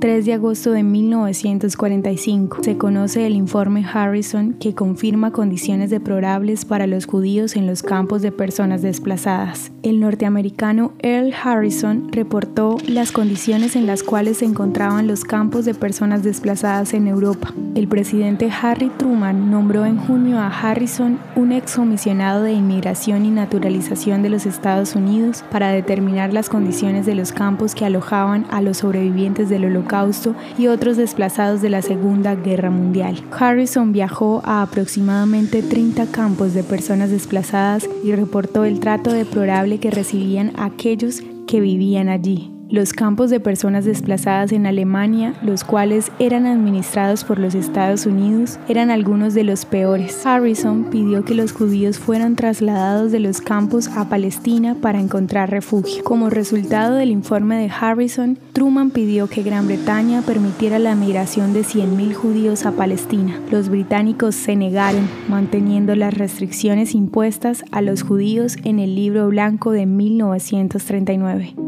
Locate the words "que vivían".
41.46-42.08